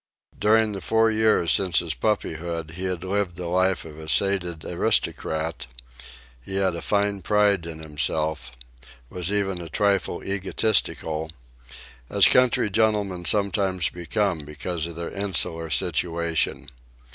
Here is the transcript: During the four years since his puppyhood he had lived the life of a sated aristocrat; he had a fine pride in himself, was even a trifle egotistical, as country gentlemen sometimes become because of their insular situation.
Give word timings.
During 0.39 0.71
the 0.71 0.81
four 0.81 1.11
years 1.11 1.51
since 1.51 1.77
his 1.77 1.93
puppyhood 1.93 2.71
he 2.71 2.85
had 2.85 3.03
lived 3.03 3.35
the 3.35 3.45
life 3.45 3.85
of 3.85 3.99
a 3.99 4.09
sated 4.09 4.65
aristocrat; 4.65 5.67
he 6.41 6.55
had 6.55 6.73
a 6.75 6.81
fine 6.81 7.21
pride 7.21 7.67
in 7.67 7.81
himself, 7.83 8.51
was 9.11 9.31
even 9.31 9.61
a 9.61 9.69
trifle 9.69 10.23
egotistical, 10.23 11.29
as 12.09 12.27
country 12.27 12.71
gentlemen 12.71 13.25
sometimes 13.25 13.89
become 13.89 14.39
because 14.43 14.87
of 14.87 14.95
their 14.95 15.11
insular 15.11 15.69
situation. 15.69 16.67